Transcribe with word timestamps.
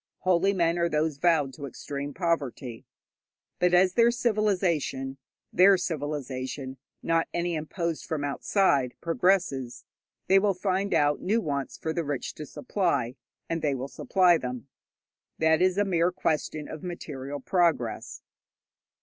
Holy 0.21 0.51
men 0.51 0.79
are 0.79 0.89
those 0.89 1.17
vowed 1.17 1.53
to 1.53 1.67
extreme 1.67 2.11
poverty. 2.11 2.87
But 3.59 3.75
as 3.75 3.93
their 3.93 4.09
civilization 4.09 5.17
(their 5.53 5.77
civilization, 5.77 6.77
not 7.03 7.27
any 7.35 7.53
imposed 7.53 8.05
from 8.07 8.23
outside) 8.23 8.95
progresses, 8.99 9.85
they 10.25 10.39
will 10.39 10.55
find 10.55 10.91
out 10.95 11.21
new 11.21 11.39
wants 11.39 11.77
for 11.77 11.93
the 11.93 12.03
rich 12.03 12.33
to 12.33 12.47
supply, 12.47 13.15
and 13.47 13.61
they 13.61 13.75
will 13.75 13.87
supply 13.87 14.39
them. 14.39 14.67
That 15.37 15.61
is 15.61 15.77
a 15.77 15.85
mere 15.85 16.11
question 16.11 16.67
of 16.67 16.81
material 16.81 17.39
progress. 17.39 18.23